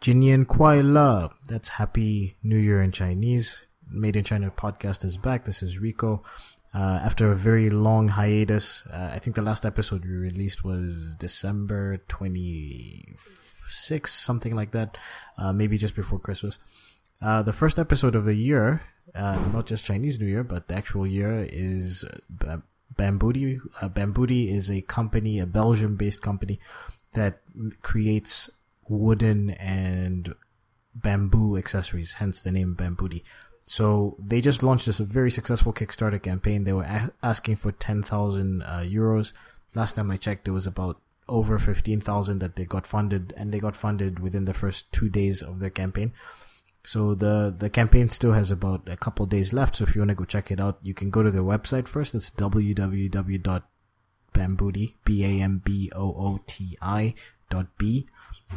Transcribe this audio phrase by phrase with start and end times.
[0.00, 1.30] Jinian Kuai La.
[1.48, 3.66] That's Happy New Year in Chinese.
[3.90, 5.44] Made in China podcast is back.
[5.44, 6.22] This is Rico.
[6.72, 11.16] Uh, after a very long hiatus, uh, I think the last episode we released was
[11.16, 14.96] December 26, something like that.
[15.36, 16.60] Uh, maybe just before Christmas.
[17.20, 18.82] Uh, the first episode of the year,
[19.16, 22.04] uh, not just Chinese New Year, but the actual year is
[22.46, 22.58] uh,
[22.94, 23.58] Bambooti.
[23.82, 26.60] Uh, Bambooti is a company, a Belgium-based company
[27.14, 27.40] that
[27.82, 28.48] creates
[28.88, 30.34] wooden and
[30.94, 33.22] bamboo accessories, hence the name Bambooti.
[33.64, 36.64] So they just launched this very successful Kickstarter campaign.
[36.64, 39.34] They were a- asking for 10,000 uh, euros.
[39.74, 43.58] Last time I checked, it was about over 15,000 that they got funded, and they
[43.58, 46.12] got funded within the first two days of their campaign.
[46.84, 49.76] So the the campaign still has about a couple days left.
[49.76, 51.86] So if you want to go check it out, you can go to their website
[51.86, 52.14] first.
[52.14, 57.12] It's www.bambooti b a m b o o t i
[57.50, 58.06] dot b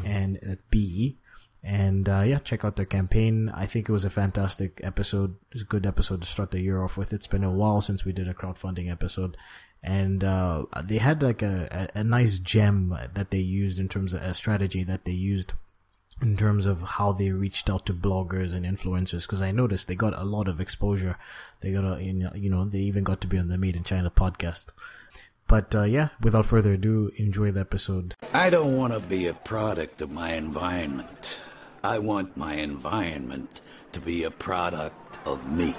[0.04, 1.18] and b
[1.64, 3.50] and uh, yeah, check out their campaign.
[3.50, 5.36] I think it was a fantastic episode.
[5.52, 7.14] It's a good episode to start the year off with.
[7.14, 9.38] It's been a while since we did a crowdfunding episode,
[9.84, 14.14] and uh, they had like a, a, a nice gem that they used in terms
[14.14, 15.54] of a strategy that they used
[16.20, 19.96] in terms of how they reached out to bloggers and influencers because I noticed they
[19.96, 21.18] got a lot of exposure.
[21.62, 24.12] They got a, you know, they even got to be on the Made in China
[24.12, 24.68] podcast.
[25.52, 28.16] But uh, yeah, without further ado, enjoy the episode.
[28.32, 31.28] I don't want to be a product of my environment.
[31.84, 33.60] I want my environment
[33.92, 35.76] to be a product of me.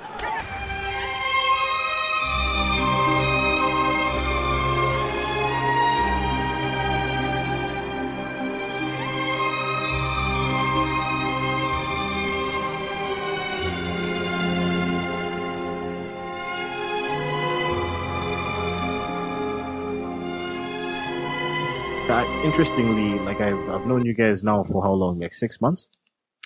[22.44, 25.20] Interestingly, like I've, I've known you guys now for how long?
[25.20, 25.86] Like six months?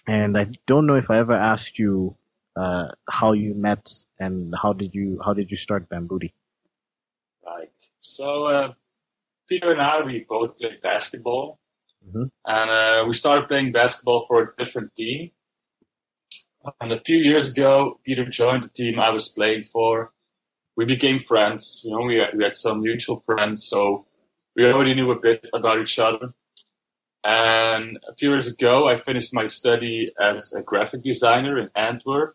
[0.06, 2.16] And I don't know if I ever asked you
[2.54, 6.32] uh, how you met and how did you how did you start Bambooti?
[7.44, 7.70] Right.
[8.00, 8.72] So uh,
[9.48, 11.58] Peter and I, we both played basketball,
[12.06, 12.30] Mhm.
[12.44, 15.30] and uh, we started playing basketball for a different team.
[16.80, 20.12] And a few years ago, Peter joined the team I was playing for.
[20.76, 21.80] We became friends.
[21.84, 24.05] You know, we had, we had some mutual friends, so
[24.56, 26.32] we already knew a bit about each other.
[27.22, 32.34] And a few years ago, I finished my study as a graphic designer in Antwerp.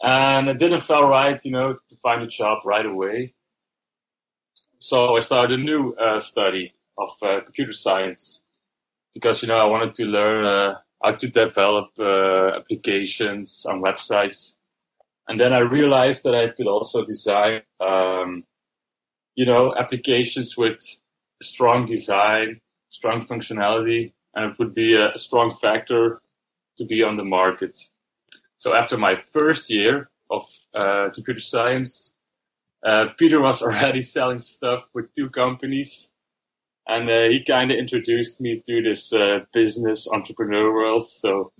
[0.00, 3.34] And it didn't feel right, you know, to find a job right away.
[4.78, 8.42] So I started a new uh, study of uh, computer science
[9.12, 14.54] because, you know, I wanted to learn uh, how to develop uh, applications on websites.
[15.26, 18.44] And then I realized that I could also design, um,
[19.38, 20.80] you know, applications with
[21.40, 22.60] strong design,
[22.90, 26.20] strong functionality, and it would be a, a strong factor
[26.76, 27.78] to be on the market.
[28.58, 30.42] So after my first year of
[30.74, 32.14] uh, computer science,
[32.84, 36.10] uh, Peter was already selling stuff with two companies,
[36.88, 41.08] and uh, he kind of introduced me to this uh, business entrepreneur world.
[41.08, 41.52] So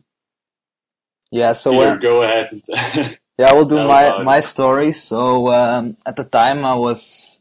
[1.30, 2.60] Yeah, so Peter, go ahead.
[3.38, 4.90] yeah, I will do my my story.
[4.90, 7.37] So um, at the time I was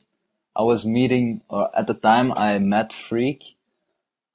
[0.57, 3.55] I was meeting, or at the time I met Freek.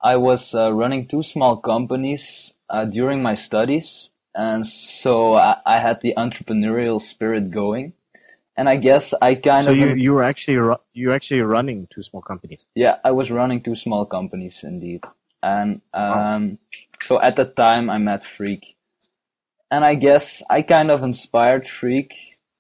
[0.01, 5.79] I was uh, running two small companies uh, during my studies, and so I, I
[5.79, 7.95] had the entrepreneurial spirit going.
[8.57, 11.41] And I guess I kind So of you you were actually ru- you were actually
[11.41, 12.67] running two small companies.
[12.75, 15.03] Yeah, I was running two small companies indeed.
[15.43, 16.59] And um,
[17.01, 18.77] so at the time I met Freek.
[19.71, 22.15] And I guess I kind of inspired Freek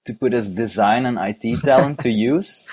[0.06, 2.68] to put his design and IT talent to use.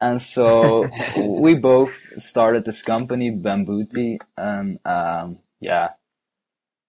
[0.00, 4.18] And so we both started this company, Bambooti.
[4.36, 5.90] And um, yeah,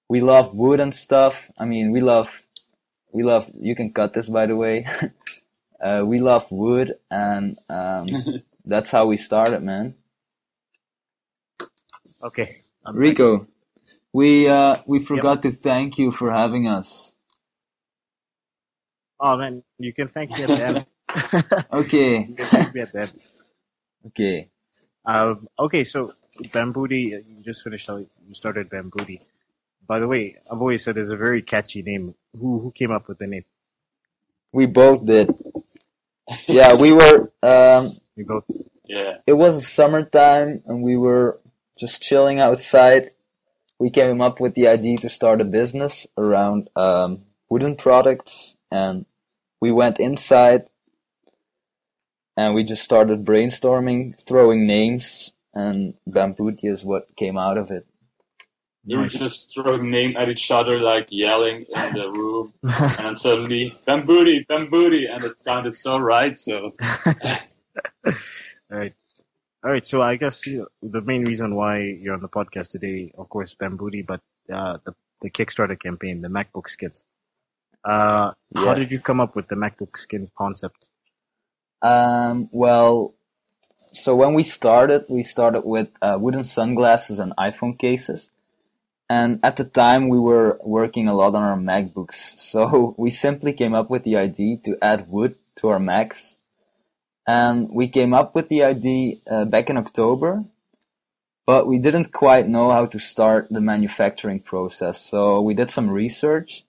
[0.10, 1.50] we love wood and stuff.
[1.58, 2.44] I mean, we love,
[3.12, 4.86] we love, you can cut this by the way.
[5.82, 8.10] uh, we love wood and um,
[8.66, 9.96] that's how we started, man.
[12.24, 12.62] Okay.
[12.86, 13.48] I'm Rico,
[14.14, 17.14] we uh, we forgot to thank you for having us.
[19.20, 20.86] Oh man, you can thank me at the end.
[21.72, 23.14] Okay, you can thank me at the end.
[24.08, 24.50] okay.
[25.06, 26.14] Um, okay, so
[26.50, 27.88] Bambooti, uh, you just finished.
[27.88, 29.22] how You started Bambooti.
[29.88, 32.16] By the way, I've always said it's a very catchy name.
[32.34, 33.46] Who who came up with the name?
[34.54, 35.30] We both did.
[36.48, 37.32] Yeah, we were.
[37.44, 38.46] Um, We both.
[38.86, 39.18] yeah.
[39.28, 41.40] it was summertime, and we were
[41.78, 43.10] just chilling outside.
[43.78, 49.06] We came up with the idea to start a business around um, wooden products, and
[49.62, 50.64] we went inside,
[52.38, 57.86] and we just started brainstorming, throwing names, and Bambooti is what came out of it.
[58.88, 63.16] We were just throwing names at each other, like yelling in the room, and then
[63.16, 66.38] suddenly Bambooti, Bambooti, and it sounded so right.
[66.38, 67.14] So All
[68.70, 68.94] right.
[69.64, 69.88] All right.
[69.88, 73.28] So I guess you know, the main reason why you're on the podcast today, of
[73.30, 74.22] course, Bambooti, but
[74.54, 77.04] uh, the the Kickstarter campaign, the MacBook skins.
[77.84, 80.88] Uh, How did you come up with the MacBook skin concept?
[81.82, 83.14] Um, well,
[83.94, 88.32] so when we started, we started with uh, wooden sunglasses and iPhone cases.
[89.10, 92.40] And at the time, we were working a lot on our MacBooks.
[92.40, 96.38] So we simply came up with the idea to add wood to our Macs.
[97.28, 100.46] And we came up with the idea uh, back in October,
[101.46, 105.02] but we didn't quite know how to start the manufacturing process.
[105.02, 106.66] So we did some research.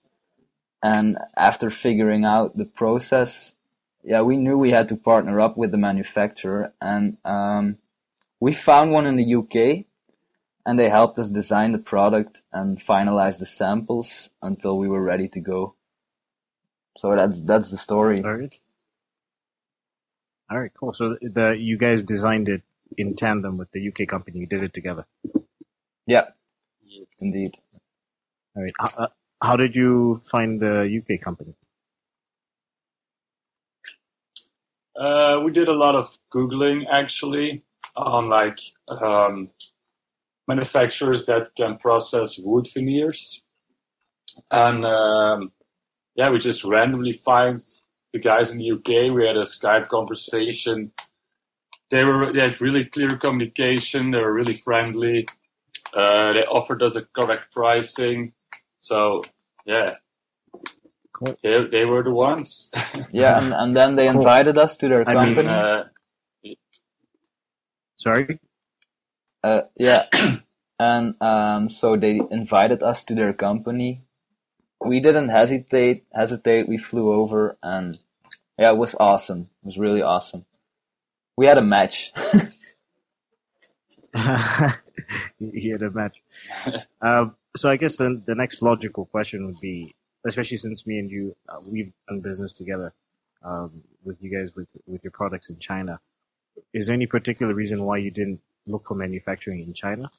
[0.81, 3.56] And after figuring out the process,
[4.07, 7.77] yeah, we knew we had to partner up with the manufacturer, and um,
[8.39, 9.83] we found one in the UK,
[10.65, 15.27] and they helped us design the product and finalize the samples until we were ready
[15.27, 15.75] to go.
[16.97, 18.23] So that's that's the story.
[18.23, 18.55] All right.
[20.49, 20.71] All right.
[20.73, 20.93] Cool.
[20.93, 22.61] So the you guys designed it
[22.97, 24.39] in tandem with the UK company.
[24.39, 25.05] You did it together.
[26.05, 26.27] Yeah,
[27.19, 27.57] indeed.
[28.55, 28.73] All right.
[28.79, 29.07] How, uh,
[29.41, 31.55] how did you find the UK company?
[34.97, 37.63] Uh, we did a lot of googling actually
[37.95, 39.49] on like um,
[40.47, 43.43] manufacturers that can process wood veneers,
[44.51, 45.51] and um,
[46.15, 47.61] yeah, we just randomly find
[48.13, 49.13] the guys in the UK.
[49.13, 50.91] We had a Skype conversation.
[51.91, 54.11] They were they had really clear communication.
[54.11, 55.27] They were really friendly.
[55.93, 58.33] Uh, they offered us a correct pricing.
[58.79, 59.21] So
[59.65, 59.95] yeah,
[61.17, 61.35] Cool.
[61.43, 62.71] they they were the ones.
[63.11, 64.19] Yeah, and, and then they Cool.
[64.19, 65.49] invited us to their I mean, company.
[65.49, 65.83] uh,
[67.95, 68.39] Sorry.
[69.43, 70.05] Uh, yeah,
[70.79, 74.03] and um, so they invited us to their company.
[74.85, 76.05] We didn't hesitate.
[76.13, 76.67] Hesitate.
[76.69, 77.97] We flew over, and
[78.59, 79.49] yeah, it was awesome.
[79.63, 80.45] It was really awesome.
[81.35, 82.13] We had a match.
[85.39, 86.21] you had a match.
[87.01, 89.95] Um, so I guess then the next logical question would be,
[90.27, 92.93] especially since me and you, uh, we've done business together
[93.43, 95.99] um, with you guys with with your products in China.
[96.73, 100.09] Is there any particular reason why you didn't look for manufacturing in China?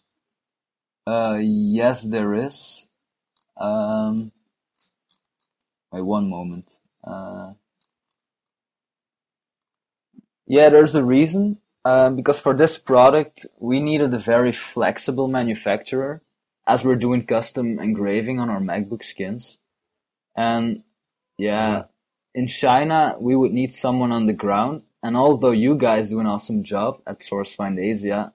[1.06, 2.86] Uh, yes, there is.
[3.56, 4.32] Um,
[5.90, 6.70] wait one moment.
[7.02, 7.52] Uh,
[10.46, 11.58] yeah, there's a reason.
[11.84, 16.20] Um, because for this product, we needed a very flexible manufacturer,
[16.66, 19.58] as we're doing custom engraving on our MacBook skins.
[20.38, 20.84] And
[21.36, 21.86] yeah,
[22.32, 24.82] in China, we would need someone on the ground.
[25.02, 28.32] And although you guys do an awesome job at SourceFind Asia,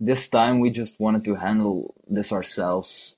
[0.00, 3.16] this time we just wanted to handle this ourselves.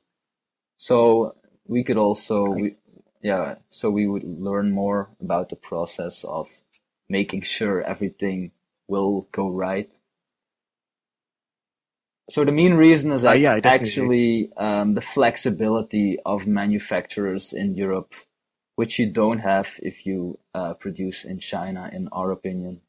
[0.76, 2.74] So we could also, we,
[3.22, 6.48] yeah, so we would learn more about the process of
[7.08, 8.50] making sure everything
[8.88, 9.92] will go right.
[12.28, 18.14] So the main reason is Uh, yeah, actually um, the flexibility of manufacturers in Europe,
[18.74, 22.80] which you don't have if you uh, produce in China, in our opinion.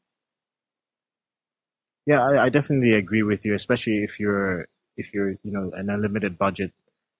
[2.06, 5.88] Yeah, I, I definitely agree with you, especially if you're if you're you know an
[5.90, 6.72] unlimited budget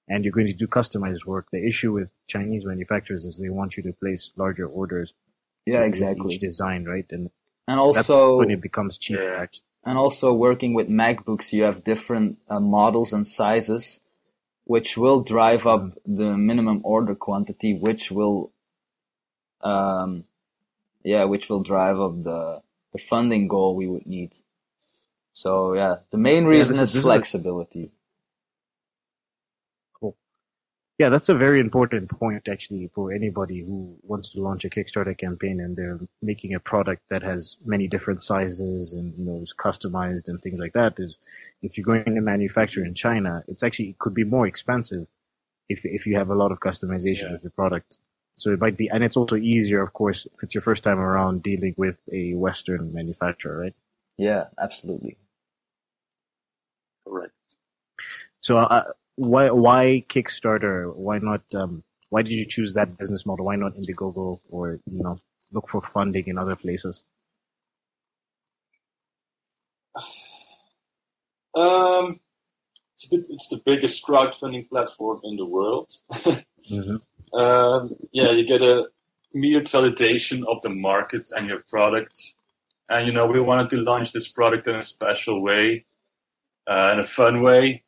[0.09, 1.47] and you're going to do customized work.
[1.53, 5.15] The issue with Chinese manufacturers is they want you to place larger orders.
[5.67, 6.35] Yeah, exactly.
[6.35, 7.07] Each design, right?
[7.11, 7.31] And
[7.69, 9.23] And that's also, when it becomes cheaper.
[9.23, 9.43] Yeah.
[9.43, 9.68] Actually.
[9.85, 14.01] And also working with MacBooks, you have different uh, models and sizes,
[14.65, 18.51] which will drive up the minimum order quantity, which will,
[19.63, 20.25] um,
[21.03, 24.33] yeah, which will drive up the the funding goal we would need.
[25.35, 27.93] So yeah, the main Yeah, reason this is- this is a- flexibility.
[30.99, 35.17] Yeah, that's a very important point actually for anybody who wants to launch a Kickstarter
[35.17, 39.55] campaign and they're making a product that has many different sizes and you know is
[39.55, 40.95] customized and things like that.
[40.99, 41.19] Is
[41.63, 45.07] if you're going to manufacture in China, it's actually it could be more expensive
[45.69, 47.33] if if you have a lot of customization Yeah.
[47.33, 47.97] with your product.
[48.37, 50.99] So it might be, and it's also easier, of course, if it's your first time
[51.01, 53.75] around dealing with a Western manufacturer, right?
[54.17, 55.17] Yeah, absolutely.
[57.07, 57.33] correct.
[58.41, 60.95] So, uh, why why Kickstarter?
[60.95, 61.43] Why not?
[61.55, 63.47] Um, why did you choose that business model?
[63.47, 65.19] Why not Indiegogo or you know
[65.53, 67.03] look for funding in other places?
[71.55, 72.21] Um,
[72.95, 75.91] it's, a bit, it's the biggest crowdfunding platform in the world.
[76.13, 76.97] Mm-hmm.
[77.35, 78.89] Um, yeah, you get a
[79.35, 82.19] immediate validation of the market and your product.
[82.89, 85.85] And you know, we wanted to launch this product in a special way,
[86.67, 87.83] uh, in a fun way.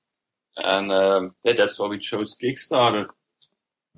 [0.56, 3.06] And um, yeah, that's why we chose Kickstarter.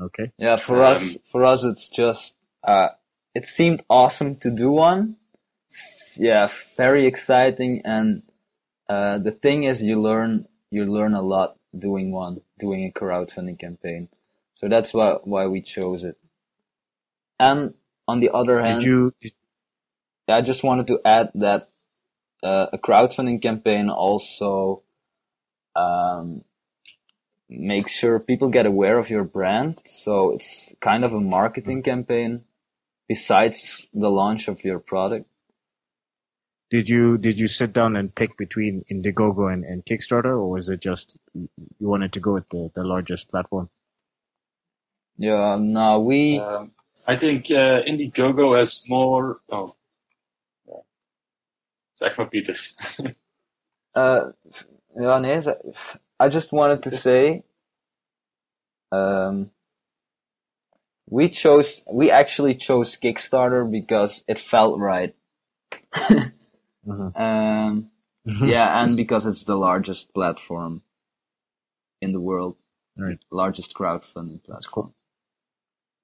[0.00, 0.32] Okay.
[0.38, 2.88] Yeah, for Um, us, for us, it's just uh,
[3.35, 5.16] it seemed awesome to do one.
[6.16, 8.23] Yeah, very exciting, and
[8.88, 13.59] uh, the thing is, you learn you learn a lot doing one, doing a crowdfunding
[13.59, 14.09] campaign.
[14.56, 16.18] So that's why why we chose it.
[17.38, 17.75] And
[18.06, 19.14] on the other hand, Did you?
[19.21, 19.32] Did,
[20.28, 21.68] I just wanted to add that
[22.42, 24.82] uh, a crowdfunding campaign also
[25.75, 26.45] um,
[27.49, 29.79] makes sure people get aware of your brand.
[29.87, 32.45] So it's kind of a marketing campaign
[33.09, 35.26] besides the launch of your product.
[36.73, 37.19] did you?
[37.19, 41.19] Did you sit down and pick between Indiegogo and, and Kickstarter, or was it just
[41.35, 43.69] you wanted to go with the, the largest platform?
[45.19, 46.73] Yeah, no, we Um,
[47.07, 49.41] I think uh, Indiegogo has more.
[49.50, 49.76] Oh,
[50.64, 50.83] ja.
[51.93, 52.73] zeg maar Pieter.
[53.95, 54.33] Uh,
[54.97, 55.41] ja, nee,
[56.21, 57.45] I just wanted to say,
[58.93, 59.51] um,
[61.11, 65.15] we chose, we actually chose Kickstarter because it felt right.
[66.87, 67.13] Mhm.
[67.17, 67.91] Um,
[68.25, 70.83] yeah, and because it's the largest platform
[72.01, 72.57] in the world,
[72.99, 73.19] Right.
[73.31, 74.95] largest crowdfunding platform.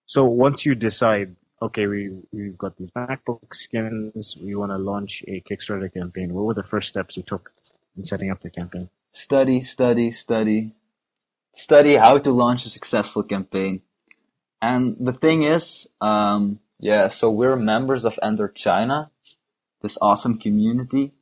[0.06, 5.24] So once you decide, okay, we we've got these MacBook skins, we want to launch
[5.28, 6.34] a Kickstarter campaign.
[6.34, 7.52] What were the first steps you took
[7.98, 8.88] in setting up the campaign?
[9.12, 10.72] Study, study, study,
[11.52, 13.82] study how to launch a successful campaign.
[14.62, 19.10] And the thing is, um, yeah, so we're members of Enter China,
[19.82, 21.12] this awesome community.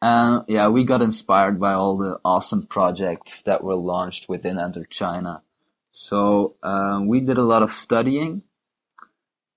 [0.00, 4.84] And yeah, we got inspired by all the awesome projects that were launched within Enter
[4.84, 5.42] China.
[5.92, 8.42] So um, we did a lot of studying.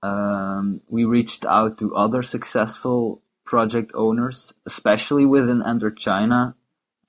[0.01, 6.55] Um, we reached out to other successful project owners, especially within Enter China.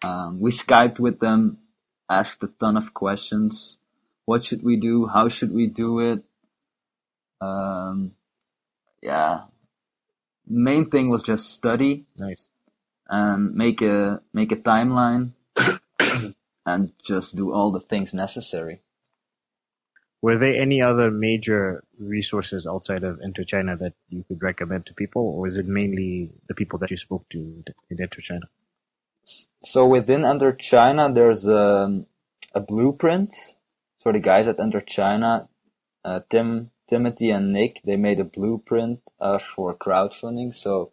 [0.02, 1.58] Um, we Skyped with them,
[2.08, 3.78] asked a ton of questions.
[4.24, 5.08] What should we do?
[5.08, 6.22] How should we do it?
[7.40, 8.12] Um,
[9.02, 9.42] yeah.
[10.46, 12.46] Main thing was just study Nice.
[13.08, 15.32] and make a make a timeline
[16.66, 18.80] and just do all the things necessary.
[20.20, 24.94] Were there any other major resources outside of Enter China that you could recommend to
[24.94, 28.48] people, or is it mainly the people that you spoke to in Enter China?
[29.64, 32.06] So within Enter China, there's um,
[32.54, 33.34] a blueprint.
[33.98, 35.48] So the guys at Enter China,
[36.04, 40.56] uh, Tim, Timothy, and Nick, they made a blueprint uh, for crowdfunding.
[40.56, 40.90] So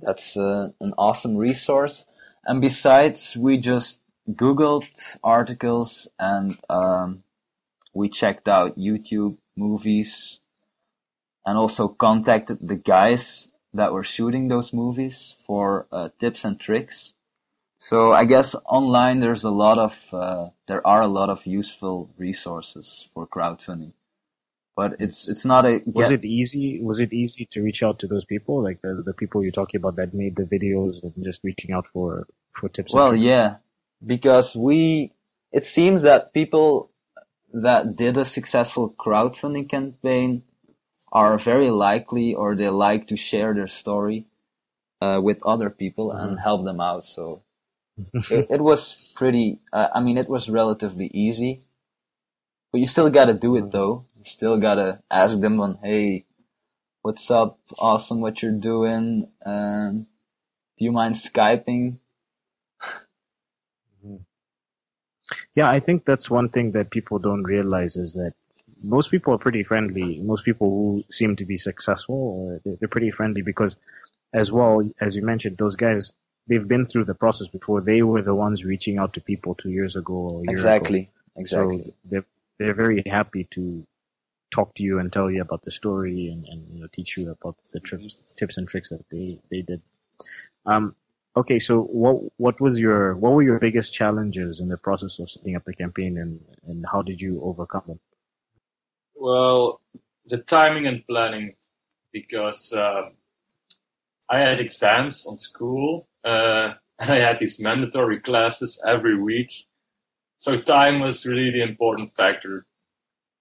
[0.00, 2.06] that's uh, an awesome resource.
[2.44, 7.24] And besides, we just Googled articles and um,
[7.92, 10.40] we checked out YouTube movies
[11.44, 17.14] and also contacted the guys that were shooting those movies for uh, tips and tricks.
[17.78, 22.10] So I guess online there's a lot of uh, there are a lot of useful
[22.18, 23.92] resources for crowdfunding,
[24.76, 26.82] but it's it's not a Was it easy?
[26.82, 29.78] Was it easy to reach out to those people, like the, the people you're talking
[29.78, 32.92] about that made the videos and just reaching out for for tips?
[32.92, 33.56] well yeah
[34.04, 35.12] because we
[35.52, 36.89] it seems that people
[37.52, 40.42] that did a successful crowdfunding campaign
[41.12, 44.26] are very likely or they like to share their story
[45.00, 47.04] uh, with other people and help them out.
[47.04, 47.42] So
[48.30, 51.62] it, it was pretty uh, i mean it was relatively easy
[52.72, 54.06] but you still gotta do it though.
[54.16, 56.24] You still gotta ask them on hey
[57.02, 57.58] what's up?
[57.78, 60.06] Awesome what you're doing um,
[60.76, 61.96] do you mind skyping
[65.54, 68.34] Yeah, I think that's one thing that people don't realize is that
[68.82, 70.20] most people are pretty friendly.
[70.20, 73.76] Most people who seem to be successful, uh, they're pretty friendly because,
[74.32, 76.12] as well as you mentioned, those guys
[76.48, 77.80] they've been through the process before.
[77.80, 80.14] They were the ones reaching out to people two years ago.
[80.14, 80.52] Or a year ago.
[80.52, 82.26] exactly exactly So they're
[82.58, 83.86] they're very happy to
[84.50, 87.30] talk to you and tell you about the story and, and you know teach you
[87.30, 89.80] about the trips, tips and tricks that they they did.
[90.66, 90.94] Um,
[91.36, 95.30] okay, so what what was your what were your biggest challenges in the process of
[95.30, 98.00] setting up the campaign and and how did you overcome them?
[99.14, 99.80] Well,
[100.26, 101.54] the timing and planning,
[102.12, 103.12] because um,
[104.28, 106.08] I had exams on school.
[106.24, 109.52] Uh, I had these mandatory classes every week,
[110.36, 112.66] so time was really the important factor.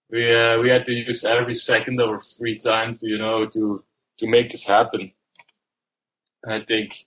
[0.09, 3.45] We uh, we had to use every second of our free time to you know
[3.47, 3.83] to
[4.19, 5.11] to make this happen.
[6.43, 7.05] And I think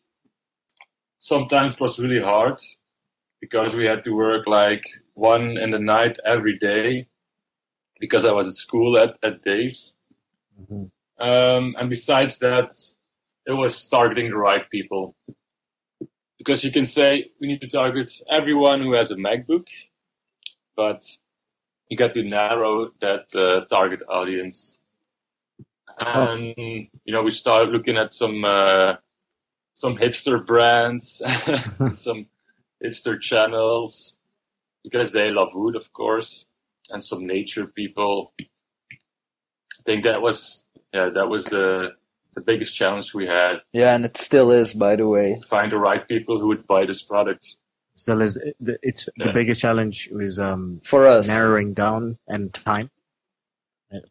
[1.22, 2.60] sometimes it was really hard
[3.40, 7.06] because we had to work like one in the night every day
[8.00, 9.96] because I was at school at, at days.
[10.60, 10.90] Mhm.
[11.20, 12.72] Um, and besides that,
[13.46, 15.16] it was targeting the right people.
[16.38, 19.66] because you can say we need to target everyone who has a MacBook,
[20.76, 21.02] but
[21.88, 24.80] you got to narrow that uh, target audience.
[26.04, 28.94] And you know, we started looking at some uh,
[29.74, 31.22] some hipster brands,
[31.96, 32.26] some
[32.84, 34.16] hipster channels,
[34.82, 36.46] because they love wood, of course,
[36.90, 38.32] and some nature people.
[38.40, 41.90] I think that was yeah, that was the
[42.34, 43.56] the biggest challenge we had.
[43.72, 45.40] Yeah, and it still is, by the way.
[45.50, 47.56] Find the right people who would buy this product.
[47.94, 49.32] Still is the- it's the Yeah.
[49.32, 51.26] biggest challenge is um For us.
[51.28, 52.90] narrowing down and time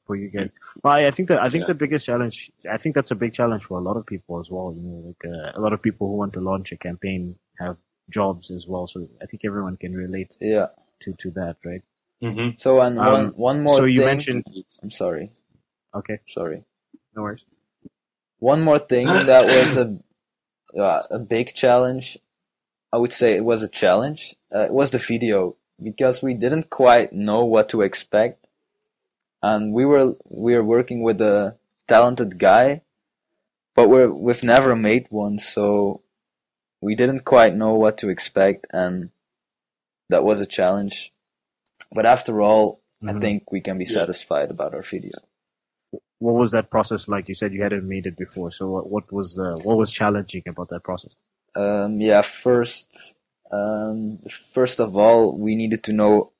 [0.05, 0.51] for you guys.
[0.83, 1.67] Well, I I think that I think Yeah.
[1.73, 2.51] the biggest challenge.
[2.69, 4.73] I think that's a big challenge for a lot of people as well.
[4.75, 7.77] You know, like uh, a lot of people who want to launch a campaign have
[8.09, 8.87] jobs as well.
[8.87, 10.67] So I think everyone can relate Yeah.
[11.01, 11.81] to to that, right?
[12.23, 12.55] Mm-hmm.
[12.57, 14.05] So, and Um, one, one more so you thing.
[14.05, 14.43] mentioned
[14.83, 15.31] I'm sorry.
[15.95, 16.63] okay, Sorry.
[17.15, 17.45] no worries.
[18.39, 19.97] One more thing that was a
[20.79, 22.17] uh, a big challenge.
[22.93, 24.35] I would say it was a challenge.
[24.53, 28.40] Uh, it was the video because we didn't quite know what to expect,
[29.41, 31.57] and we were we were working with a
[31.87, 32.81] talented guy,
[33.75, 36.01] but we're we've never made one, so
[36.81, 39.09] we didn't quite know what to expect, and
[40.09, 41.13] that was a challenge.
[41.93, 43.21] But after all, I Mhm.
[43.21, 43.93] think we can be Yeah.
[44.01, 45.17] satisfied about our video.
[46.19, 47.27] What was that process like?
[47.27, 48.51] You said you hadn't made it before.
[48.51, 51.15] So what, what was the what was challenging about that process?
[51.55, 53.15] Um, yeah, first,
[53.51, 54.19] um,
[54.53, 56.31] first of all, we needed to know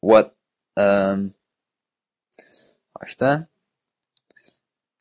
[0.00, 0.36] what,
[0.76, 1.34] um,
[3.00, 3.46] hè?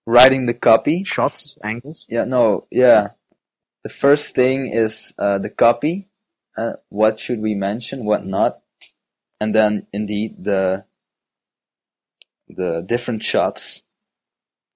[0.06, 1.04] writing the copy.
[1.04, 2.06] Shots, angles.
[2.10, 3.10] Yeah, no, yeah.
[3.84, 6.08] The first thing is uh, the copy.
[6.56, 8.06] Uh, what should we mention?
[8.06, 8.60] What not?
[9.40, 10.86] And then, indeed, the
[12.48, 13.82] the different shots.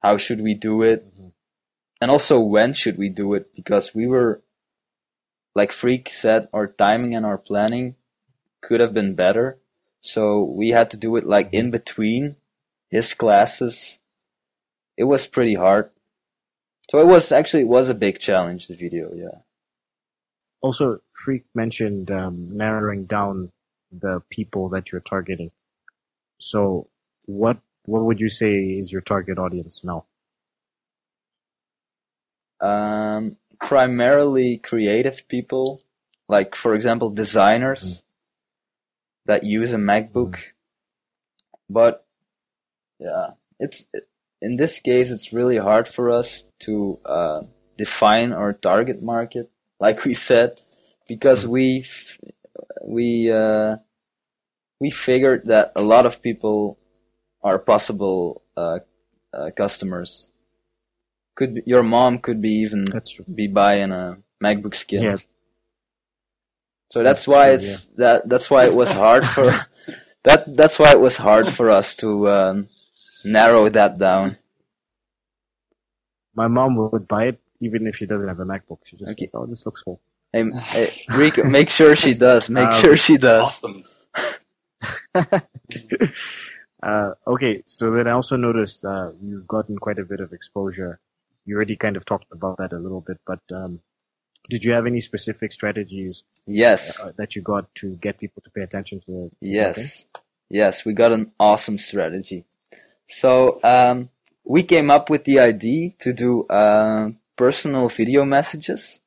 [0.02, 1.06] How should we do it?
[2.02, 3.54] And also, when should we do it?
[3.56, 4.42] Because we were,
[5.56, 7.96] like Freek said, our timing and our planning
[8.62, 9.58] could have been better.
[10.02, 12.36] So we had to do it like in between
[12.90, 14.00] his classes.
[14.98, 15.92] It was pretty hard.
[16.90, 18.68] So it was actually it was a big challenge.
[18.68, 19.42] The video, yeah.
[20.62, 23.52] Also, Freek mentioned um, narrowing down
[23.92, 25.52] the people that you're targeting.
[26.40, 26.88] So,
[27.26, 30.06] what what would you say is your target audience now?
[32.60, 35.82] Um, primarily creative people,
[36.28, 38.04] like for example designers
[39.26, 40.38] that use a MacBook.
[41.70, 42.07] But
[43.00, 43.86] yeah, it's
[44.42, 47.42] in this case it's really hard for us to uh,
[47.78, 50.60] define our target market, like we said,
[51.08, 52.20] because we f-
[52.86, 53.78] we uh,
[54.80, 56.78] we figured that a lot of people
[57.44, 58.80] are possible uh,
[59.34, 60.32] uh, customers.
[61.36, 63.26] Could be, your mom could be even That's true.
[63.26, 65.04] be buying a MacBook skin.
[65.04, 65.18] Yeah.
[66.90, 69.44] So that's, That's why true, it's that that's why it was hard for
[70.24, 72.70] that that's why it was hard for us to um,
[73.32, 74.38] narrow that down.
[76.36, 78.80] My mom would buy it even if she doesn't have a MacBook.
[78.86, 79.26] She just Okay.
[79.26, 80.00] like, oh, this looks cool.
[80.34, 82.50] Hey, hey, Rico, make sure she does.
[82.50, 83.64] Make Um, sure she does.
[83.64, 83.84] Awesome.
[86.84, 91.00] uh, okay, so then I also noticed uh, you've gotten quite a bit of exposure.
[91.46, 93.80] You already kind of talked about that a little bit, but um,
[94.50, 98.50] did you have any specific strategies Yes, uh, that you got to get people to
[98.52, 99.30] pay attention to?
[99.30, 100.06] to yes,
[100.50, 100.86] yes.
[100.86, 102.46] We got an awesome strategy.
[103.08, 104.10] So um,
[104.44, 109.00] we came up with the idea to do uh, personal video messages.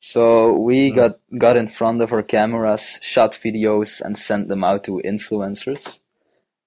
[0.00, 0.94] So we Mm.
[0.94, 6.00] got got in front of our cameras, shot videos, and sent them out to influencers.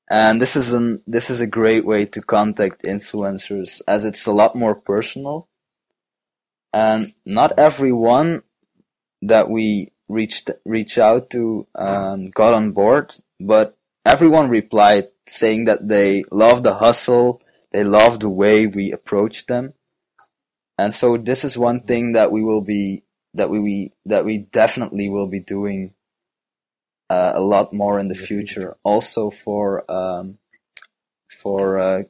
[0.10, 4.32] And this is an this is a great way to contact influencers as it's a
[4.34, 5.48] lot more personal.
[6.74, 8.44] And not everyone
[9.22, 15.88] that we reached reach out to um, got on board, but everyone replied saying that
[15.88, 19.74] they love the hustle, they love the way we approach them.
[20.78, 24.38] And so this is one thing that we will be that we, we that we
[24.40, 25.94] definitely will be doing
[27.10, 28.78] uh, a lot more in the future.
[28.84, 30.38] Also for um,
[31.30, 32.04] for uh,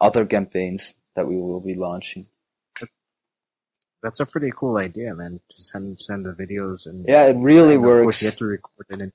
[0.00, 2.26] other campaigns that we will be launching.
[4.02, 5.40] That's a pretty cool idea, man.
[5.56, 8.22] To send send the videos and Yeah, it really and works.
[8.22, 9.12] you have to record it,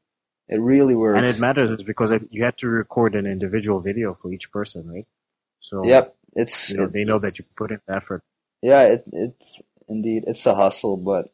[0.49, 1.17] It really works.
[1.17, 4.88] and it matters because it, you had to record an individual video for each person,
[4.89, 5.08] right?
[5.60, 8.21] So Yep, it's you know, it- they know that you put in the effort.
[8.62, 11.32] yeah, it it's indeed it's a hustle, but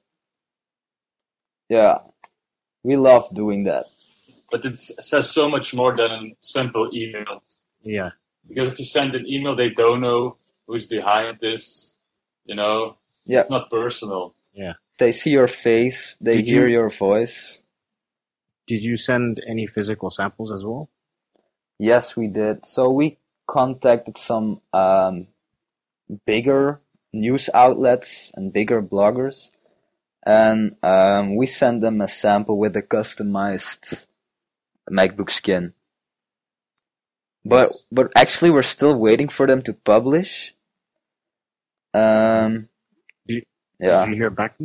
[1.70, 2.00] yeah,
[2.84, 3.86] we love doing that.
[4.52, 7.44] But it says so much more than a simple email.
[7.82, 8.12] Yeah,
[8.48, 11.94] Because if you send an email, they don't know who's behind this.
[12.46, 13.42] You know, Yeah.
[13.42, 14.34] it's not personal.
[14.54, 14.74] Yeah.
[14.98, 17.62] They see your face, they Did hear you- your voice.
[18.70, 20.92] Did you send any physical samples as well?
[21.80, 22.68] Yes, we did.
[22.68, 25.26] So we contacted some um,
[26.28, 26.80] bigger
[27.12, 29.50] news outlets and bigger bloggers,
[30.22, 34.06] and um, we sent them a sample with a customized
[34.88, 35.74] MacBook skin.
[37.44, 40.54] But but actually, we're still waiting for them to publish.
[41.96, 42.70] Um,
[43.26, 43.46] Did-
[43.80, 44.06] yeah.
[44.06, 44.62] Did you hear back?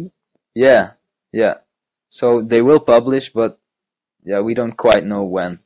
[0.55, 0.90] Yeah,
[1.33, 1.64] yeah.
[2.11, 3.59] So they will publish, but
[4.24, 5.60] yeah, we don't quite know when.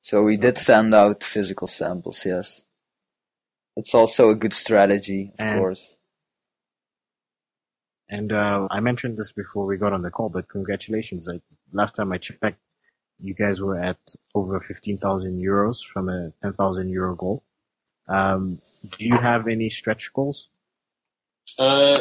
[0.00, 2.62] So we did send out physical samples, yes.
[3.76, 5.96] It's also a good strategy, of And- course.
[8.10, 11.26] And uh, I mentioned this before we got on the call, but congratulations!
[11.26, 11.42] Like
[11.74, 12.58] last time I checked,
[13.20, 13.98] you guys were at
[14.34, 17.42] over fifteen thousand euros from a ten thousand euro goal.
[18.08, 18.62] Um,
[18.96, 20.48] do you have any stretch goals?
[21.58, 21.98] Uh,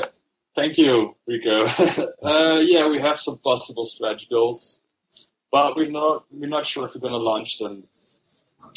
[0.55, 1.65] thank you, Rico.
[2.23, 4.79] uh, yeah, we have some possible stretch goals,
[5.51, 7.83] but we're not we're not sure if we're going to launch them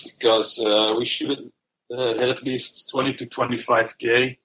[0.04, 1.50] because uh, we should
[1.90, 4.36] uh, hit at least 20 to 25k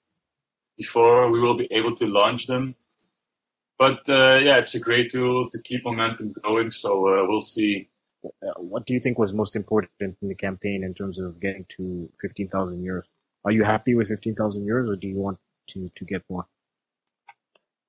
[0.78, 2.76] before we will be able to launch them.
[3.78, 6.72] But uh, yeah, it's a great tool to keep momentum going.
[6.72, 7.90] So uh, we'll see.
[8.26, 11.66] Uh, what do you think was most important in the campaign in terms of getting
[11.78, 13.04] to fifteen thousand euros?
[13.44, 16.48] Are you happy with fifteen thousand euros, or do you want to to get more?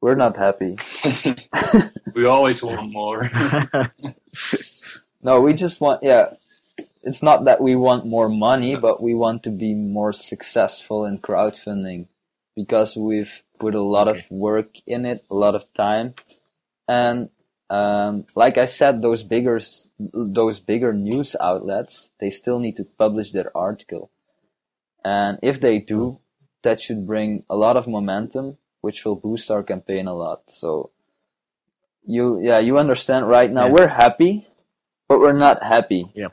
[0.01, 0.77] We're not happy.
[2.15, 3.23] We always want more.
[5.23, 6.35] No, we just want, yeah.
[7.03, 11.19] It's not that we want more money, but we want to be more successful in
[11.19, 12.07] crowdfunding
[12.55, 16.15] because we've put a lot of work in it, a lot of time,
[16.87, 17.31] and
[17.71, 19.61] um, like I said, those bigger
[19.99, 24.11] those bigger news outlets they still need to publish their article,
[25.05, 26.21] and if they do,
[26.63, 30.43] that should bring a lot of momentum, which will boost our campaign a lot.
[30.49, 30.91] So.
[32.07, 33.73] You yeah you understand right now Yeah.
[33.73, 34.47] we're happy
[35.09, 36.11] but we're not happy.
[36.15, 36.33] Yep.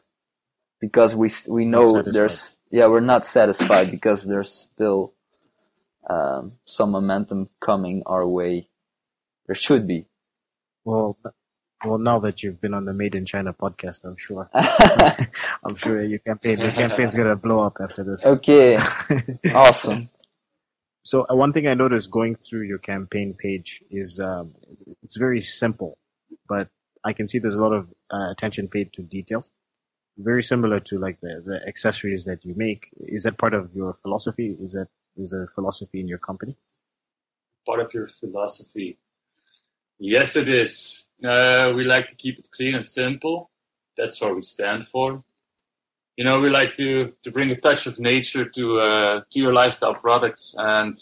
[0.81, 5.13] Because we we know there's yeah we're not satisfied because there's still
[6.09, 8.67] um, some momentum coming our way.
[9.47, 10.05] There should be.
[10.83, 11.17] well,
[11.85, 14.49] well, now that you've been on the Made in China podcast, I'm sure
[15.63, 18.23] I'm sure your campaign your campaign's gonna blow up after this.
[18.25, 18.77] okay,
[19.53, 20.09] awesome.
[21.03, 24.53] So uh, one thing I noticed going through your campaign page is um,
[25.03, 25.97] it's very simple,
[26.47, 26.69] but
[27.03, 29.51] I can see there's a lot of uh, attention paid to details.
[30.17, 32.89] Very similar to like the, the accessories that you make.
[32.99, 34.55] Is that part of your philosophy?
[34.59, 34.87] Is that
[35.17, 36.55] is a philosophy in your company?
[37.65, 38.97] part of your philosophy?
[39.99, 41.07] Yes, it is.
[41.23, 43.49] Uh, we like to keep it clean and simple.
[43.97, 45.23] That's what we stand for.
[46.15, 49.53] You know, we like to, to bring a touch of nature to uh, to your
[49.53, 50.95] lifestyle products, and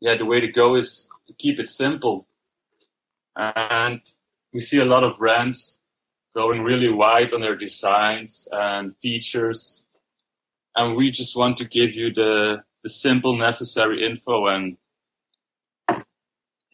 [0.00, 2.26] yeah, the way to go is to keep it simple.
[3.34, 4.00] And
[4.52, 5.80] we see a lot of brands
[6.34, 9.86] going really wide on their designs and features,
[10.76, 14.48] and we just want to give you the the simple, necessary info.
[14.48, 14.76] And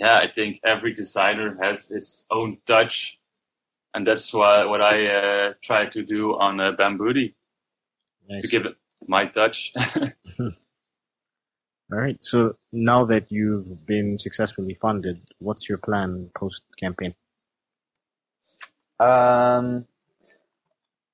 [0.01, 3.18] yeah, I think every designer has its own touch,
[3.99, 7.35] and that's why what I uh, try to do on uh, Bambooti
[8.31, 8.43] Nice.
[8.43, 8.77] to give it
[9.09, 9.73] my touch.
[10.39, 10.53] All
[11.91, 12.17] right.
[12.21, 17.15] So now that you've been successfully funded, what's your plan post campaign?
[19.01, 19.87] Um,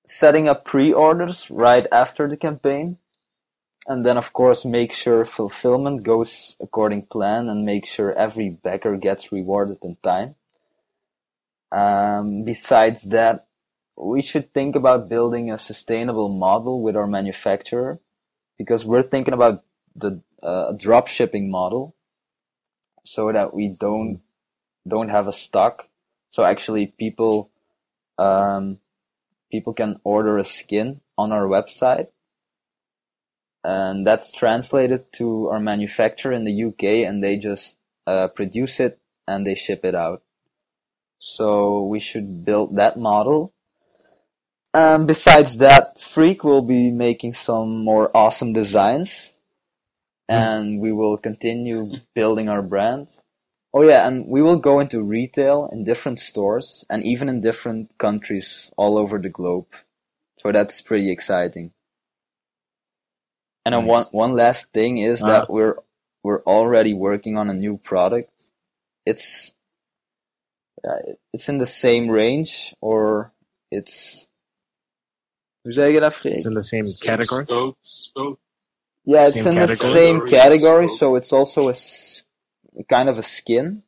[0.07, 2.99] setting up pre-orders right after the campaign,
[3.87, 8.99] and then of course make sure fulfillment goes according plan, and make sure every backer
[8.99, 10.35] gets rewarded in time.
[11.75, 13.47] Um, besides that,
[13.97, 18.01] we should think about building a sustainable model with our manufacturer,
[18.59, 21.95] because we're thinking about the uh, drop shipping model,
[23.05, 24.21] so that we don't
[24.87, 25.89] don't have a stock.
[26.31, 27.51] So actually, people
[28.19, 28.79] um,
[29.51, 32.09] people can order a skin on our website
[33.65, 39.01] and that's translated to our manufacturer in the UK and they just uh, produce it
[39.27, 40.23] and they ship it out.
[41.19, 43.53] So we should build that model.
[44.75, 49.33] Um, besides that, Freek will be making some more awesome designs
[50.29, 53.09] and we will continue building our brand.
[53.73, 57.97] Oh yeah, and we will go into retail in different stores and even in different
[57.99, 59.67] countries all over the globe.
[60.39, 61.73] So that's pretty exciting.
[63.65, 63.87] And Nice.
[63.87, 65.27] one one last thing is Ah.
[65.27, 65.77] that we're
[66.23, 68.31] we're already working on a new product.
[69.05, 69.55] It's
[71.33, 73.33] it's in the same range or
[73.71, 74.27] it's
[75.63, 77.45] hoe zeg je dat, It's in the same category.
[77.45, 78.39] Scope, scope.
[79.07, 81.75] Yeah, it's Same in the same Category, category, so- so it's also a
[82.89, 83.83] kind of a skin.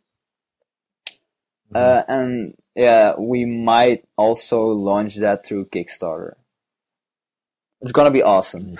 [1.75, 6.35] Uh, and yeah, we might also launch that through Kickstarter.
[7.81, 8.77] It's gonna be awesome.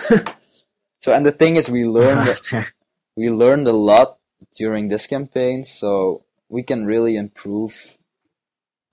[0.99, 2.39] so, and the thing is, we learned
[3.15, 4.17] we learned a lot
[4.55, 7.96] during this campaign, so we can really improve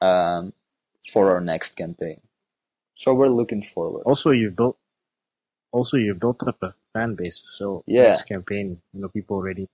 [0.05, 0.53] um,
[1.13, 2.21] for our next campaign.
[3.03, 4.03] So we're looking forward.
[4.11, 4.77] also, you built.
[5.73, 7.39] Also, you built up a fan base.
[7.59, 8.09] So Yeah.
[8.11, 9.67] next campaign, you know, people already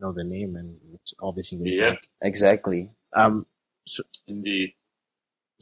[0.00, 1.96] know the name, and it's obviously going to Yeah,
[2.30, 2.90] Exactly.
[3.12, 3.46] Um,
[3.84, 4.68] So, indeed.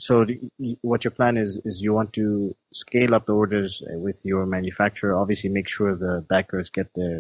[0.07, 4.19] so the- what your plan is is you want to scale up the orders with
[4.31, 5.13] your manufacturer.
[5.23, 7.17] Obviously, make sure the backers get their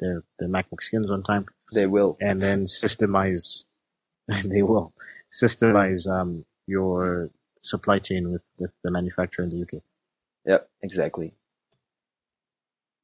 [0.00, 1.44] their their MacBook skins on time,
[1.78, 2.16] They will.
[2.28, 3.64] and then systemize.
[4.54, 4.86] They will
[5.32, 7.30] systemize um, your
[7.62, 9.82] supply chain with with the manufacturer in the UK.
[10.46, 11.34] Yep, exactly.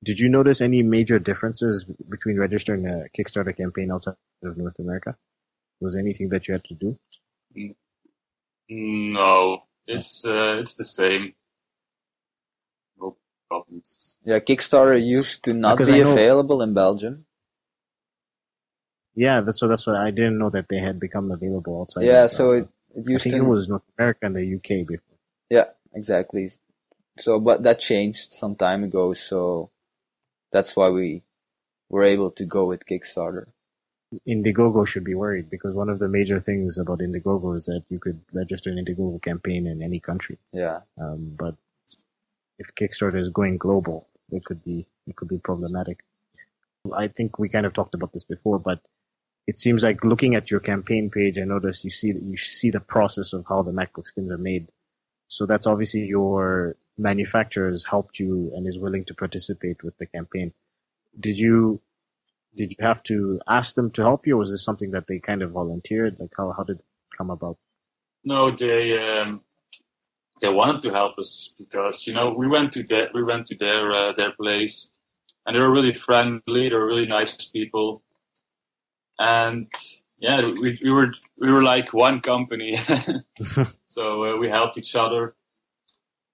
[0.04, 5.16] Did you notice any major differences between registering a Kickstarter campaign outside of North America?
[5.80, 6.98] Was there anything that you had to do?
[8.68, 11.34] No, it's uh, it's the same.
[12.98, 13.16] No
[13.48, 14.16] problems.
[14.24, 17.25] Yeah, Kickstarter used to not Because be know- available in Belgium.
[19.16, 19.66] Yeah, that's so.
[19.66, 22.04] That's what I didn't know that they had become available outside.
[22.04, 23.42] Yeah, so it, it I used think to.
[23.42, 25.18] it was North America and the UK before.
[25.50, 26.50] Yeah, exactly.
[27.18, 29.14] So, but that changed some time ago.
[29.14, 29.70] So
[30.52, 31.22] that's why we
[31.88, 33.46] were able to go with Kickstarter.
[34.28, 37.98] Indiegogo should be worried because one of the major things about Indiegogo is that you
[37.98, 40.38] could register an Indiegogo campaign in any country.
[40.52, 41.56] Yeah, Um, but
[42.58, 46.04] if Kickstarter is going global, it could be it could be problematic.
[46.94, 48.80] I think we kind of talked about this before, but
[49.46, 52.80] it seems like looking at your campaign page, I noticed you see you see the
[52.80, 54.72] process of how the MacBook skins are made.
[55.28, 60.06] So that's obviously your manufacturer has helped you and is willing to participate with the
[60.06, 60.52] campaign.
[61.18, 61.80] Did you
[62.56, 65.18] did you have to ask them to help you, or was this something that they
[65.18, 66.16] kind of volunteered?
[66.18, 66.84] Like how how did it
[67.16, 67.58] come about?
[68.24, 69.42] No, they um,
[70.40, 73.56] they wanted to help us because you know we went to their we went to
[73.56, 74.88] their uh, their place,
[75.44, 76.68] and they were really friendly.
[76.68, 78.02] They were really nice people,
[79.18, 79.66] and
[80.18, 82.78] yeah, we we were we were like one company,
[83.88, 85.34] so uh, we helped each other,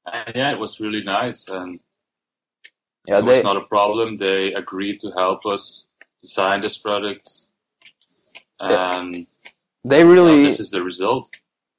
[0.07, 1.81] and yeah, it was really nice, and
[3.09, 3.18] yeah.
[3.18, 4.18] it was not a problem.
[4.18, 5.87] They agreed to help us
[6.23, 7.29] design this product,
[8.61, 9.01] Yeah.
[9.01, 9.27] and
[9.85, 11.29] they well, really this is the result.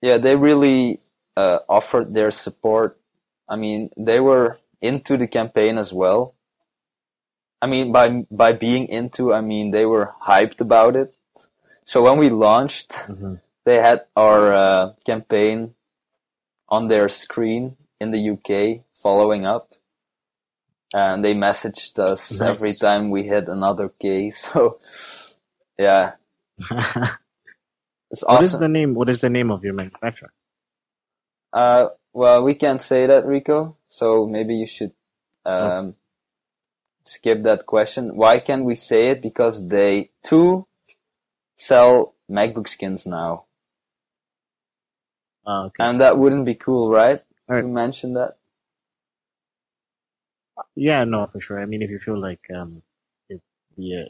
[0.02, 1.00] yeah they really
[1.38, 3.00] uh, offered their support.
[3.50, 6.36] I mean, they were into the campaign as well.
[7.63, 11.15] I mean, by by being into, I mean they were hyped about it.
[11.86, 13.39] So when we launched, Mhm.
[13.63, 15.76] they had our uh, campaign
[16.67, 19.76] on their screen in the UK following up.
[20.93, 22.49] And they messaged us Nice.
[22.52, 24.30] every time we hit another K.
[24.43, 24.78] So,
[25.80, 26.19] yeah,
[28.12, 28.36] it's awesome.
[28.36, 28.93] What is the name?
[28.93, 30.34] What is the name of your manufacturer?
[31.54, 33.78] Uh, well, we can't say that, Rico.
[33.88, 34.91] So maybe you should
[35.45, 35.95] um,
[37.06, 38.16] skip that question.
[38.16, 39.22] Why can't we say it?
[39.22, 40.68] Because they too
[41.56, 43.46] sell MacBook skins now,
[45.46, 45.84] Uh, okay.
[45.84, 47.22] and that wouldn't be cool, right?
[47.48, 47.62] Right.
[47.62, 48.38] To mention that.
[50.76, 51.60] Yeah, no, for sure.
[51.60, 52.82] I mean, if you feel like um,
[53.30, 53.42] it,
[53.76, 54.06] yeah,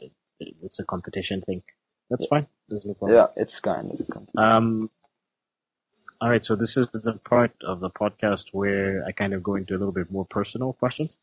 [0.62, 1.62] it's a competition thing,
[2.10, 2.46] that's fine.
[2.68, 3.16] There's no problem.
[3.18, 4.00] Yeah, it's kind of.
[4.36, 4.90] Um.
[6.20, 9.56] All right, so this is the part of the podcast where I kind of go
[9.56, 11.18] into a little bit more personal questions,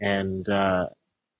[0.00, 0.86] and uh,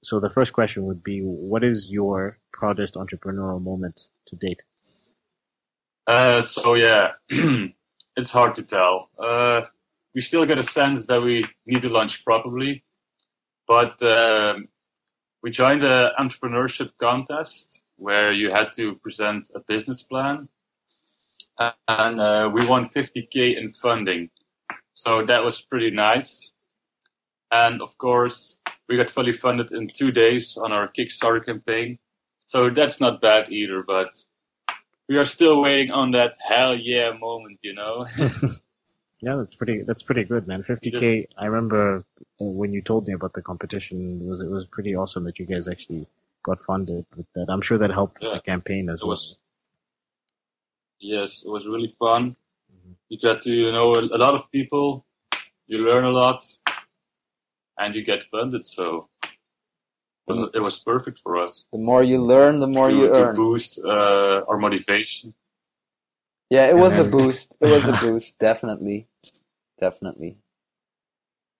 [0.03, 4.62] so the first question would be, what is your proudest entrepreneurial moment to date?
[6.07, 7.12] Uh, so yeah,
[8.17, 9.09] it's hard to tell.
[9.19, 9.62] Uh,
[10.14, 12.85] we still get a sense that we need to launch properly,
[13.67, 14.69] but um,
[15.43, 20.49] we joined an entrepreneurship contest where you had to present a business plan,
[21.88, 24.31] and uh, we won 50k in funding.
[24.95, 26.53] So that was pretty nice.
[27.61, 31.99] And of course, we got fully funded in two days on our Kickstarter campaign.
[32.47, 34.11] So that's not bad either, but
[35.09, 37.97] we are still waiting on that hell yeah moment, you know.
[39.27, 39.77] Yeah, that's pretty.
[39.88, 40.62] That's pretty good, man.
[40.62, 41.27] Fifty k.
[41.38, 42.05] I remember
[42.38, 44.21] when you told me about the competition.
[44.23, 46.05] It was it was pretty awesome that you guys actually
[46.43, 47.47] got funded with that.
[47.49, 48.35] I'm sure that helped Yeah.
[48.35, 49.12] the campaign as It well.
[49.17, 49.38] was
[51.01, 52.37] yes, it was really fun.
[52.71, 52.93] Mm-hmm.
[53.09, 55.07] You got to you know a lot of people,
[55.69, 56.45] you learn a lot,
[57.78, 58.64] and you get funded.
[58.66, 59.08] So
[60.28, 63.34] it was perfect for us The more you learn, the more to, you to earn.
[63.34, 65.34] boost uh, our motivation.
[66.50, 67.56] Yeah, it was a boost.
[67.60, 69.06] It was a boost, definitely,
[69.80, 70.38] definitely.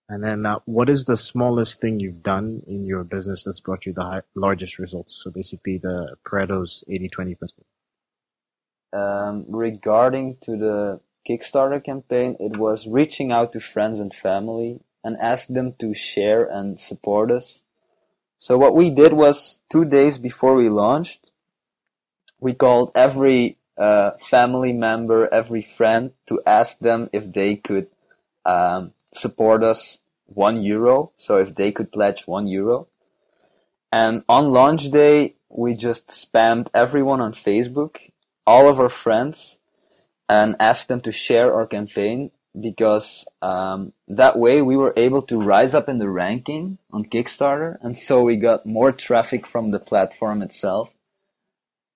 [0.07, 3.87] And then, uh, what is the smallest thing you've done in your business that's brought
[3.87, 5.19] you the high, largest results?
[5.23, 7.65] So basically, the Pareto's 80-20 principle.
[8.93, 15.15] Um, regarding to the Kickstarter campaign, it was reaching out to friends and family and
[15.21, 17.61] ask them to share and support us.
[18.39, 21.29] So what we did was two days before we launched,
[22.39, 27.87] we called every uh, family member, every friend to ask them if they could
[28.45, 31.11] um, support us one euro.
[31.17, 32.87] So if they could pledge one euro.
[33.91, 37.97] And on launch day, we just spammed everyone on Facebook,
[38.47, 39.59] all of our friends,
[40.27, 45.41] and asked them to share our campaign because um, that way we were able to
[45.41, 49.79] rise up in the ranking on Kickstarter, and so we got more traffic from the
[49.79, 50.91] platform itself,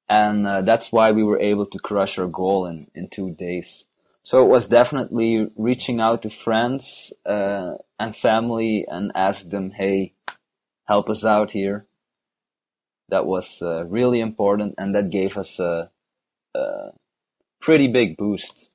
[0.07, 3.85] and uh, that's why we were able to crush our goal in in two days.
[4.23, 10.13] So it was definitely reaching out to friends uh, and family and ask them, "Hey,
[10.87, 11.85] help us out here."
[13.09, 15.89] That was uh, really important, and that gave us a,
[16.53, 16.91] a
[17.59, 18.69] pretty big boost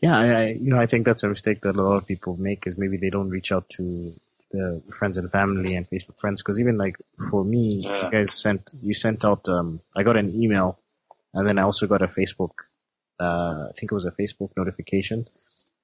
[0.00, 2.36] yeah, I, I, you know I think that's a mistake that a lot of people
[2.36, 4.14] make is maybe they don't reach out to
[4.52, 6.96] the friends and family and Facebook friends because even like
[7.30, 8.04] for me, Yeah.
[8.06, 10.78] you guys sent you sent out um I got an email
[11.34, 12.52] and then I also got a Facebook
[13.20, 15.26] uh I think it was a Facebook notification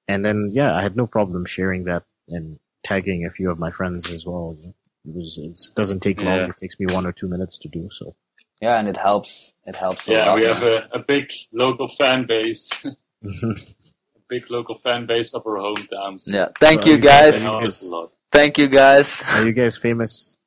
[0.07, 3.71] and then yeah I had no problem sharing that and tagging a few of my
[3.71, 4.57] friends as well.
[4.63, 4.73] It
[5.13, 6.37] was it doesn't take long.
[6.37, 6.49] Yeah.
[6.49, 8.15] It takes me one or two minutes to do so.
[8.61, 9.53] Yeah, and it helps.
[9.65, 10.07] It helps.
[10.07, 10.35] A Yeah, lot.
[10.39, 12.91] we have a, a big local fan base, a
[14.29, 16.23] big local fan base of our hometowns.
[16.25, 16.49] Yeah.
[16.59, 17.39] Thank So you you guys guys.
[17.39, 17.69] They know Yes.
[17.83, 18.11] us a lot.
[18.31, 19.21] Thank you guys.
[19.27, 20.37] Are you guys famous?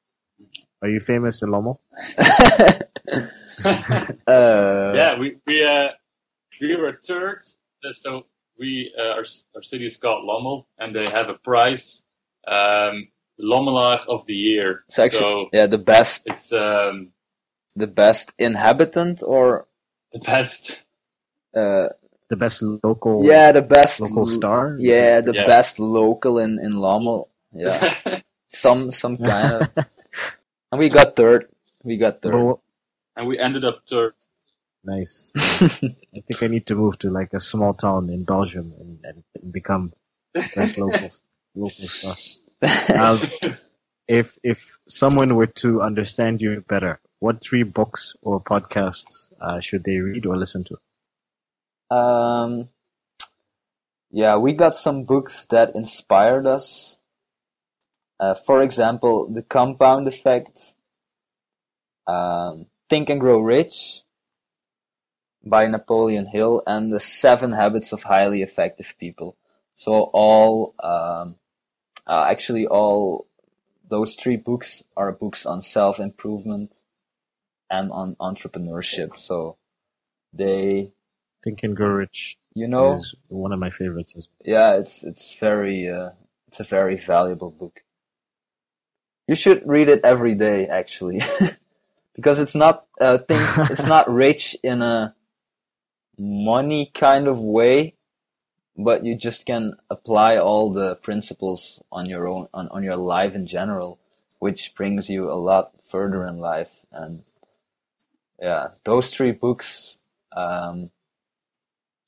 [0.83, 1.79] Are you famous in Lommel?
[3.65, 5.89] uh, yeah, we we uh,
[6.61, 7.41] we were third.
[7.85, 8.27] uh, So
[8.59, 12.05] we uh, our our city is called Lommel, and they have a prize,
[12.49, 13.09] um,
[13.41, 14.85] Lommelaar of the year.
[14.89, 17.13] It's actually so yeah the best it's um,
[17.75, 19.67] the best inhabitant or
[20.13, 20.85] the best.
[21.55, 21.89] uh
[22.29, 24.77] The best local yeah the best local star?
[24.81, 25.47] yeah the Yeah.
[25.47, 27.95] best local in in Lommel yeah
[28.49, 29.87] some some kind of
[30.73, 31.47] and we got third
[31.85, 32.63] we got third Well,
[33.17, 34.15] and we ended up third.
[34.85, 35.31] nice.
[35.37, 39.23] I think I need to move to like a small town in Belgium and, and,
[39.41, 39.93] and become
[40.35, 41.11] best local
[41.55, 42.17] local star.
[42.95, 43.21] Um,
[44.09, 44.59] if if
[44.89, 50.27] someone were to understand you better, what three books or podcasts uh, should they read
[50.27, 50.79] or listen to?
[51.91, 52.69] Um,
[54.11, 56.99] yeah, we got some books that inspired us.
[58.19, 60.75] Uh, for example, The Compound Effect,
[62.07, 64.03] um, Think and Grow Rich
[65.45, 69.37] by Napoleon Hill, and The Seven Habits of Highly Effective People.
[69.75, 71.37] So all, um,
[72.07, 73.27] uh, actually all
[73.89, 76.81] those three books are books on self-improvement
[77.71, 79.17] and on entrepreneurship.
[79.17, 79.59] So
[80.33, 80.93] they,
[81.47, 84.15] Think and Grow Rich you know, is one of my favorites.
[84.17, 86.11] As yeah it's it's very uh,
[86.49, 87.83] it's a very valuable book.
[89.29, 91.23] You should read it every day actually.
[92.17, 95.15] Because it's not uh, thing it's not rich in a
[96.19, 97.95] money kind of way
[98.75, 103.35] but you just can apply all the principles on your own on, on your life
[103.35, 103.99] in general
[104.39, 106.87] which brings you a lot further in life.
[106.91, 107.23] And
[108.41, 109.99] yeah those three books
[110.35, 110.91] um,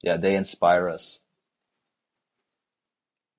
[0.03, 1.19] yeah they inspire us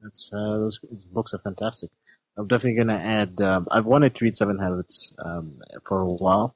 [0.02, 0.80] That's uh, those
[1.12, 1.90] books are fantastic.
[2.38, 3.42] I'm definitely gonna add.
[3.42, 6.56] Um, I've wanted to read Seven Habits um, for a while.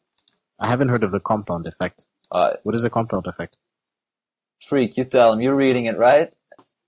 [0.60, 2.06] I haven't heard of the compound effect.
[2.32, 3.58] uh, What is the compound effect?
[4.66, 5.42] Freek, you tell him.
[5.42, 6.34] You're reading it, right?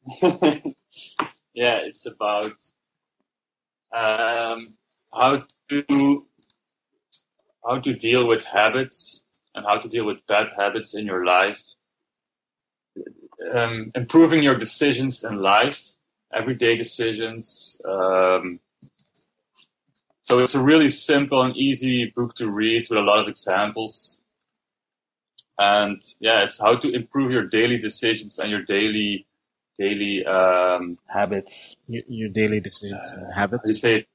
[0.21, 2.51] yeah, it's about
[3.95, 4.75] um,
[5.13, 6.25] how to
[7.65, 9.21] how to deal with habits
[9.55, 11.59] and how to deal with bad habits in your life.
[13.53, 15.93] Um, improving your decisions in life,
[16.33, 17.79] everyday decisions.
[17.87, 18.59] Um,
[20.21, 24.21] so it's a really simple and easy book to read with a lot of examples.
[25.57, 29.27] And yeah, it's how to improve your daily decisions and your daily
[29.77, 31.75] daily um, Habits.
[31.87, 33.81] Your, your daily decisions and how do you habits.
[33.81, 34.07] say?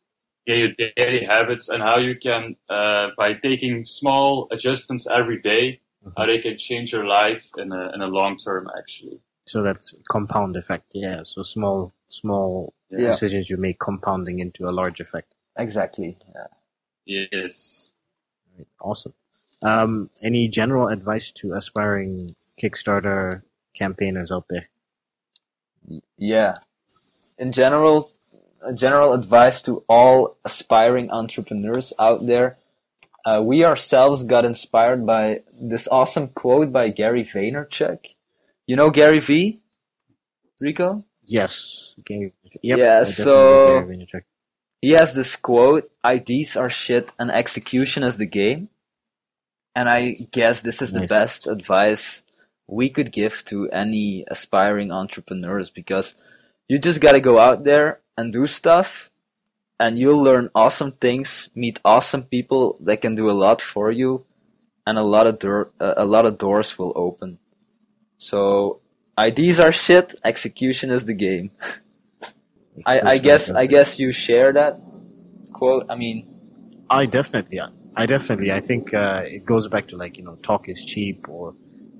[0.47, 5.81] Yeah, your daily habits and how you can uh, by taking small adjustments every day,
[6.17, 9.21] how they can change your life in a in a long term actually.
[9.47, 10.87] So that's compound effect.
[10.95, 11.23] Yeah.
[11.25, 13.07] So small, small Yeah.
[13.07, 15.35] decisions you make compounding into a large effect.
[15.57, 16.17] Exactly.
[16.35, 17.27] Yeah.
[17.33, 17.93] Yes.
[18.81, 19.15] Awesome.
[19.63, 23.43] Um, any general advice to aspiring Kickstarter
[23.75, 24.69] campaigners out there?
[26.17, 26.59] Yeah.
[27.39, 28.09] In general,
[28.75, 32.59] general advice to all aspiring entrepreneurs out there.
[33.25, 37.99] Uh, we ourselves got inspired by this awesome quote by Gary Vaynerchuk.
[38.67, 39.61] You know Gary V?
[40.61, 41.05] Rico?
[41.25, 41.95] Yes.
[42.01, 42.33] Okay.
[42.63, 44.23] Yep, Yeah, so- agree with you, Chuck.
[44.81, 48.71] He has this quote, IDs are shit and execution is the game.
[49.75, 52.25] And I guess this is the best advice
[52.67, 56.15] we could give to any aspiring entrepreneurs because
[56.69, 59.10] you just gotta go out there and do stuff
[59.81, 64.27] and you'll learn awesome things, meet awesome people that can do a lot for you
[64.87, 67.39] and a lot of door, uh, a lot of doors will open.
[68.19, 68.81] So
[69.17, 71.51] ideas are shit, execution is the game.
[72.87, 74.81] I, I guess I guess you share that
[75.53, 75.87] quote.
[75.89, 76.29] I mean,
[76.89, 77.61] I definitely,
[77.97, 81.29] I definitely, I think uh, it goes back to like you know, talk is cheap,
[81.29, 81.55] or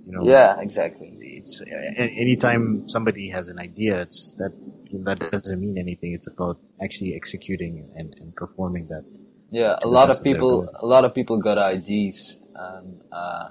[0.07, 1.13] you know, yeah, exactly.
[1.21, 4.53] It's a- anytime somebody has an idea, it's that
[4.93, 6.13] that doesn't mean anything.
[6.13, 9.05] It's about actually executing and, and performing that.
[9.51, 13.49] Yeah, a lot of people, a lot of people got ideas, and uh,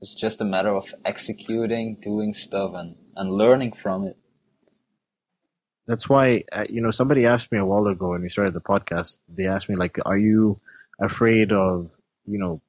[0.00, 4.16] it's just a matter of executing, doing stuff, and and learning from it.
[5.86, 8.60] That's why uh, you know somebody asked me a while ago when we started the
[8.60, 9.16] podcast.
[9.28, 10.58] They asked me like, "Are you
[11.00, 11.90] afraid of
[12.26, 12.60] you know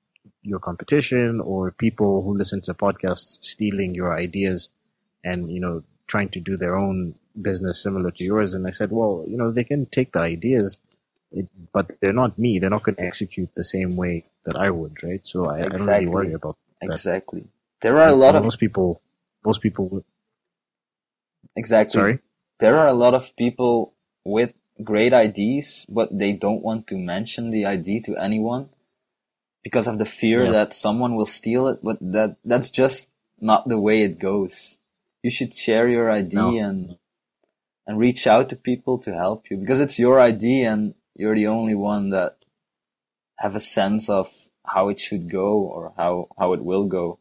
[0.42, 4.70] your competition or people who listen to podcasts stealing your ideas
[5.24, 8.92] and you know trying to do their own business similar to yours?" And I said,
[8.92, 10.80] "Well, you know they can take the ideas,
[11.32, 12.60] it, but they're not me.
[12.60, 15.26] They're not going to execute the same way that I would, right?
[15.26, 16.14] So I, I don't really Exactly.
[16.14, 16.92] worry about that.
[16.92, 17.44] Exactly.
[17.82, 19.02] There are a lot of most people.
[19.46, 20.04] Most people would.
[21.56, 22.00] exactly.
[22.00, 22.20] Sorry.
[22.60, 24.54] There are a lot of people with
[24.84, 28.70] great ideas, but they don't want to mention the idea to anyone
[29.64, 30.52] because of the fear Yeah.
[30.52, 31.80] that someone will steal it.
[31.84, 33.10] But that that's just
[33.40, 34.78] not the way it goes.
[35.22, 36.70] You should share your idea No.
[36.70, 36.98] and
[37.86, 41.48] and reach out to people to help you because it's your idea and you're the
[41.48, 42.38] only one that
[43.40, 44.32] have a sense of
[44.66, 47.20] how it should go or how how it will go.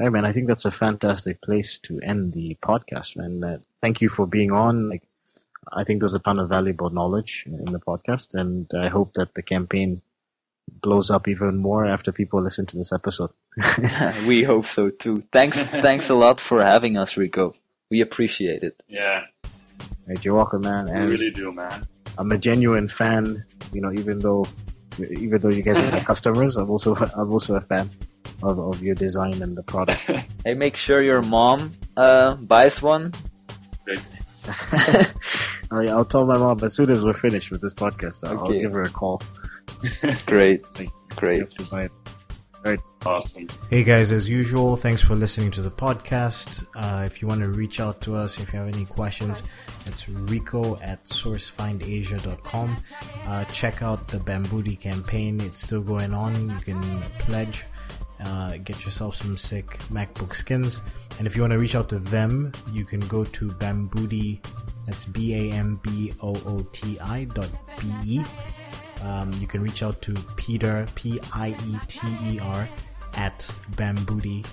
[0.00, 3.42] Hey man, I think that's a fantastic place to end the podcast, man.
[3.42, 4.88] Uh, thank you for being on.
[4.88, 5.02] Like,
[5.72, 9.34] I think there's a ton of valuable knowledge in the podcast, and I hope that
[9.34, 10.02] the campaign
[10.82, 13.30] blows up even more after people listen to this episode.
[14.26, 15.22] we hope so too.
[15.32, 17.54] Thanks thanks a lot for having us, Rico.
[17.90, 18.82] We appreciate it.
[18.86, 19.22] Yeah,
[20.08, 20.86] right, you're welcome, man.
[20.86, 21.86] we And really do, man.
[22.18, 23.44] I'm a genuine fan.
[23.72, 24.44] You know, even though
[24.98, 27.88] even though you guys are my customers, I'm also I'm also a fan
[28.42, 30.10] of, of your design and the product.
[30.44, 33.12] Hey, make sure your mom uh, buys one.
[33.84, 34.00] Great.
[35.70, 38.26] All right, I'll tell my mom as soon as we're finished with this podcast.
[38.26, 39.20] I'll, I'll give her a call.
[40.24, 41.42] Great, Like, great.
[42.64, 42.80] It.
[43.06, 43.46] Awesome.
[43.70, 46.66] Hey guys, as usual, thanks for listening to the podcast.
[46.74, 49.42] Uh, if you want to reach out to us, if you have any questions,
[49.86, 52.76] it's rico at sourcefindasia.com.
[53.26, 56.50] Uh, check out the Bambooti campaign, it's still going on.
[56.50, 57.64] You can pledge,
[58.24, 60.80] uh, get yourself some sick MacBook skins.
[61.18, 64.44] And if you want to reach out to them, you can go to Bambooti,
[64.84, 68.24] that's B A M B O O T I dot B E.
[69.02, 72.68] Um, you can reach out to Peter, P I E T E R,
[73.14, 73.40] at
[73.72, 74.44] bambooti.com.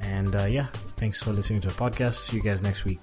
[0.00, 0.66] And uh, yeah,
[0.96, 2.14] thanks for listening to the podcast.
[2.14, 2.98] See you guys next week.